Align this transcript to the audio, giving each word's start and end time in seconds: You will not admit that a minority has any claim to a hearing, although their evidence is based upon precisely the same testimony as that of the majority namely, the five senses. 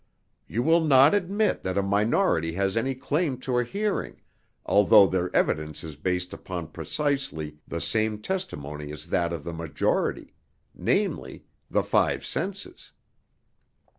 You 0.47 0.63
will 0.63 0.79
not 0.83 1.13
admit 1.13 1.61
that 1.61 1.77
a 1.77 1.83
minority 1.83 2.53
has 2.53 2.75
any 2.75 2.95
claim 2.95 3.37
to 3.41 3.59
a 3.59 3.63
hearing, 3.63 4.19
although 4.65 5.05
their 5.05 5.29
evidence 5.35 5.83
is 5.83 5.95
based 5.95 6.33
upon 6.33 6.69
precisely 6.69 7.59
the 7.67 7.79
same 7.79 8.17
testimony 8.19 8.91
as 8.91 9.05
that 9.05 9.31
of 9.31 9.43
the 9.43 9.53
majority 9.53 10.33
namely, 10.73 11.43
the 11.69 11.83
five 11.83 12.25
senses. 12.25 12.93